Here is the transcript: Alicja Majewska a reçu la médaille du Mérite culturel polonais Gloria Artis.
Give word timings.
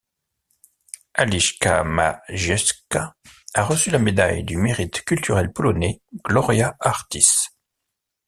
Alicja 1.13 1.83
Majewska 1.83 3.13
a 3.53 3.61
reçu 3.63 3.91
la 3.91 3.99
médaille 3.99 4.43
du 4.43 4.57
Mérite 4.57 5.03
culturel 5.03 5.53
polonais 5.53 6.01
Gloria 6.25 6.75
Artis. 6.79 7.27